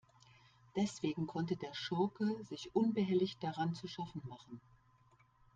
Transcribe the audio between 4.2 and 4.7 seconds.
machen.